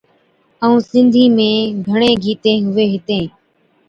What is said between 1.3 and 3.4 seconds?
۾ گھڻين گيتين ھُوي ھِتين